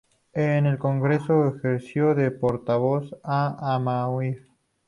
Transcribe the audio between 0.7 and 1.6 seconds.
Congreso